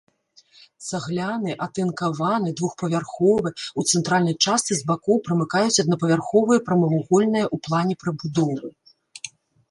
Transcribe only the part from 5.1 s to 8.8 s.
прымыкаюць аднапавярховыя прамавугольныя ў плане прыбудовы.